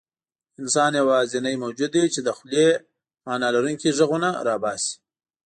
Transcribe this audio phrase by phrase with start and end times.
[0.61, 2.67] انسان یواځینی موجود دی، چې له خولې
[3.25, 4.93] معنیلرونکي غږونه راباسي.